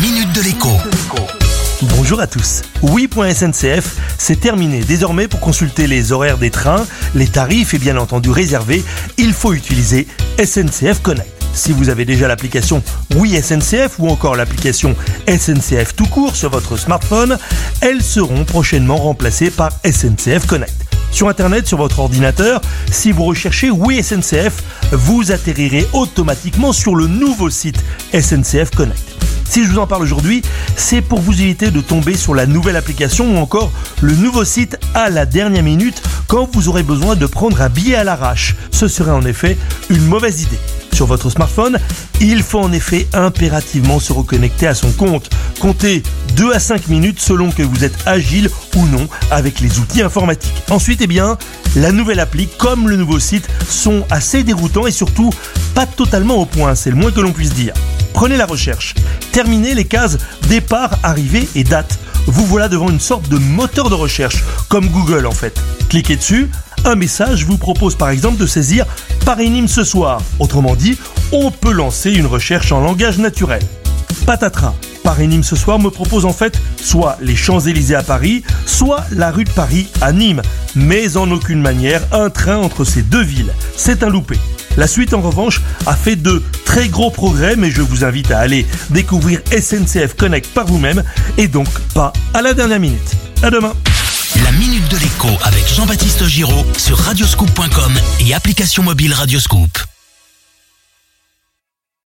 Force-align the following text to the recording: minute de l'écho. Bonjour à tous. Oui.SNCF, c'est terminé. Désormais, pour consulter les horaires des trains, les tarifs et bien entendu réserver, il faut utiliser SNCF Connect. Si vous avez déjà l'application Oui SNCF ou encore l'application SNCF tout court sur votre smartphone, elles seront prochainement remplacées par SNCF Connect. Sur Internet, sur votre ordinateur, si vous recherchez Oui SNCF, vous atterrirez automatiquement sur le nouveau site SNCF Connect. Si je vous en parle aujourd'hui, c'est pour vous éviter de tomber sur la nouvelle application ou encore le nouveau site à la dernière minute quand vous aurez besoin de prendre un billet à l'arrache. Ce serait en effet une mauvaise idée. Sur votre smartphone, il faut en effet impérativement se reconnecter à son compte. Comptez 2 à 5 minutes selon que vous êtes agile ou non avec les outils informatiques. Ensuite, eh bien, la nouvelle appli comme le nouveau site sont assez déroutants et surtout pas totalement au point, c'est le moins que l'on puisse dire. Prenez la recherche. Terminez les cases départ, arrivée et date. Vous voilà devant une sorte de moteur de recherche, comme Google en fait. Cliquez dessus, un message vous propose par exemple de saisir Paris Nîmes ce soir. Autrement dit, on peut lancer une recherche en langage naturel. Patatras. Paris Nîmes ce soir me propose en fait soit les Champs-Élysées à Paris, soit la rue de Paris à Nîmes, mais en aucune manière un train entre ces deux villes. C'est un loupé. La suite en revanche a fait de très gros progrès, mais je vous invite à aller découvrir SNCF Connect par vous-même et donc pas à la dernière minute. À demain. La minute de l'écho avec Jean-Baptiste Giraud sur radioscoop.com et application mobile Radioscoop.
minute 0.00 0.32
de 0.32 0.42
l'écho. 0.42 0.68
Bonjour 1.96 2.20
à 2.20 2.26
tous. 2.26 2.62
Oui.SNCF, 2.82 3.96
c'est 4.16 4.38
terminé. 4.38 4.80
Désormais, 4.80 5.26
pour 5.26 5.40
consulter 5.40 5.88
les 5.88 6.12
horaires 6.12 6.38
des 6.38 6.50
trains, 6.50 6.86
les 7.14 7.26
tarifs 7.26 7.74
et 7.74 7.78
bien 7.78 7.96
entendu 7.96 8.30
réserver, 8.30 8.84
il 9.16 9.32
faut 9.32 9.54
utiliser 9.54 10.06
SNCF 10.38 11.00
Connect. 11.02 11.28
Si 11.52 11.72
vous 11.72 11.88
avez 11.88 12.04
déjà 12.04 12.28
l'application 12.28 12.82
Oui 13.16 13.40
SNCF 13.42 13.98
ou 13.98 14.08
encore 14.08 14.36
l'application 14.36 14.94
SNCF 15.26 15.96
tout 15.96 16.06
court 16.06 16.36
sur 16.36 16.50
votre 16.50 16.76
smartphone, 16.76 17.36
elles 17.80 18.02
seront 18.02 18.44
prochainement 18.44 18.98
remplacées 18.98 19.50
par 19.50 19.70
SNCF 19.84 20.46
Connect. 20.46 20.74
Sur 21.10 21.28
Internet, 21.28 21.66
sur 21.66 21.78
votre 21.78 21.98
ordinateur, 21.98 22.60
si 22.92 23.10
vous 23.10 23.24
recherchez 23.24 23.70
Oui 23.70 24.00
SNCF, 24.02 24.62
vous 24.92 25.32
atterrirez 25.32 25.88
automatiquement 25.92 26.72
sur 26.72 26.94
le 26.94 27.08
nouveau 27.08 27.50
site 27.50 27.82
SNCF 28.12 28.70
Connect. 28.76 29.17
Si 29.48 29.64
je 29.64 29.70
vous 29.70 29.78
en 29.78 29.86
parle 29.86 30.02
aujourd'hui, 30.02 30.42
c'est 30.76 31.00
pour 31.00 31.20
vous 31.20 31.40
éviter 31.40 31.70
de 31.70 31.80
tomber 31.80 32.16
sur 32.16 32.34
la 32.34 32.44
nouvelle 32.44 32.76
application 32.76 33.34
ou 33.34 33.38
encore 33.38 33.72
le 34.02 34.14
nouveau 34.14 34.44
site 34.44 34.78
à 34.94 35.08
la 35.08 35.24
dernière 35.24 35.62
minute 35.62 36.02
quand 36.26 36.48
vous 36.52 36.68
aurez 36.68 36.82
besoin 36.82 37.16
de 37.16 37.24
prendre 37.24 37.62
un 37.62 37.70
billet 37.70 37.94
à 37.94 38.04
l'arrache. 38.04 38.56
Ce 38.70 38.88
serait 38.88 39.10
en 39.10 39.22
effet 39.22 39.56
une 39.88 40.04
mauvaise 40.04 40.42
idée. 40.42 40.58
Sur 40.92 41.06
votre 41.06 41.30
smartphone, 41.30 41.78
il 42.20 42.42
faut 42.42 42.58
en 42.58 42.72
effet 42.72 43.06
impérativement 43.14 44.00
se 44.00 44.12
reconnecter 44.12 44.66
à 44.66 44.74
son 44.74 44.90
compte. 44.92 45.30
Comptez 45.60 46.02
2 46.36 46.52
à 46.52 46.60
5 46.60 46.88
minutes 46.88 47.20
selon 47.20 47.50
que 47.50 47.62
vous 47.62 47.84
êtes 47.84 47.96
agile 48.04 48.50
ou 48.76 48.86
non 48.86 49.08
avec 49.30 49.60
les 49.60 49.78
outils 49.78 50.02
informatiques. 50.02 50.62
Ensuite, 50.70 51.00
eh 51.00 51.06
bien, 51.06 51.38
la 51.74 51.90
nouvelle 51.90 52.20
appli 52.20 52.48
comme 52.58 52.88
le 52.88 52.96
nouveau 52.96 53.18
site 53.18 53.48
sont 53.66 54.04
assez 54.10 54.42
déroutants 54.42 54.86
et 54.86 54.92
surtout 54.92 55.30
pas 55.74 55.86
totalement 55.86 56.36
au 56.36 56.44
point, 56.44 56.74
c'est 56.74 56.90
le 56.90 56.96
moins 56.96 57.12
que 57.12 57.20
l'on 57.20 57.32
puisse 57.32 57.54
dire. 57.54 57.72
Prenez 58.12 58.36
la 58.36 58.46
recherche. 58.46 58.94
Terminez 59.38 59.74
les 59.76 59.84
cases 59.84 60.18
départ, 60.48 60.98
arrivée 61.04 61.48
et 61.54 61.62
date. 61.62 62.00
Vous 62.26 62.44
voilà 62.44 62.68
devant 62.68 62.90
une 62.90 62.98
sorte 62.98 63.28
de 63.28 63.38
moteur 63.38 63.88
de 63.88 63.94
recherche, 63.94 64.42
comme 64.68 64.88
Google 64.88 65.26
en 65.26 65.30
fait. 65.30 65.62
Cliquez 65.88 66.16
dessus, 66.16 66.50
un 66.84 66.96
message 66.96 67.44
vous 67.44 67.56
propose 67.56 67.94
par 67.94 68.08
exemple 68.08 68.36
de 68.36 68.46
saisir 68.46 68.84
Paris 69.24 69.48
Nîmes 69.48 69.68
ce 69.68 69.84
soir. 69.84 70.20
Autrement 70.40 70.74
dit, 70.74 70.98
on 71.30 71.52
peut 71.52 71.70
lancer 71.70 72.10
une 72.10 72.26
recherche 72.26 72.72
en 72.72 72.80
langage 72.80 73.18
naturel. 73.18 73.62
Patatras. 74.26 74.74
Paris 75.04 75.28
Nîmes 75.28 75.44
ce 75.44 75.54
soir 75.54 75.78
me 75.78 75.90
propose 75.90 76.24
en 76.24 76.32
fait 76.32 76.60
soit 76.82 77.16
les 77.20 77.36
Champs-Élysées 77.36 77.94
à 77.94 78.02
Paris, 78.02 78.42
soit 78.66 79.04
la 79.12 79.30
rue 79.30 79.44
de 79.44 79.50
Paris 79.50 79.86
à 80.00 80.10
Nîmes, 80.10 80.42
mais 80.74 81.16
en 81.16 81.30
aucune 81.30 81.62
manière 81.62 82.02
un 82.10 82.28
train 82.28 82.56
entre 82.56 82.82
ces 82.82 83.02
deux 83.02 83.22
villes. 83.22 83.54
C'est 83.76 84.02
un 84.02 84.08
loupé. 84.08 84.36
La 84.78 84.86
suite 84.86 85.12
en 85.12 85.20
revanche 85.20 85.60
a 85.86 85.96
fait 85.96 86.14
de 86.14 86.40
très 86.64 86.86
gros 86.86 87.10
progrès, 87.10 87.56
mais 87.56 87.68
je 87.68 87.82
vous 87.82 88.04
invite 88.04 88.30
à 88.30 88.38
aller 88.38 88.64
découvrir 88.90 89.40
SNCF 89.50 90.14
Connect 90.16 90.54
par 90.54 90.66
vous-même 90.66 91.02
et 91.36 91.48
donc 91.48 91.68
pas 91.94 92.12
à 92.32 92.42
la 92.42 92.54
dernière 92.54 92.78
minute. 92.78 93.16
À 93.42 93.50
demain. 93.50 93.74
La 94.44 94.52
minute 94.52 94.88
de 94.88 94.96
l'écho 94.98 95.28
avec 95.42 95.66
Jean-Baptiste 95.74 96.26
Giraud 96.26 96.64
sur 96.76 96.96
radioscoop.com 96.96 97.92
et 98.20 98.34
application 98.34 98.84
mobile 98.84 99.12
Radioscoop. 99.14 99.87